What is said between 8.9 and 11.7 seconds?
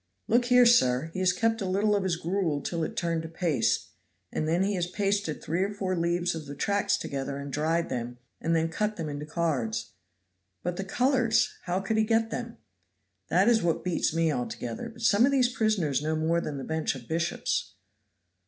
them into cards." "But the colors